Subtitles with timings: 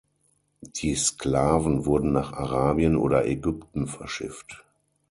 [0.61, 4.65] Die Sklaven wurden nach Arabien oder Ägypten verschifft.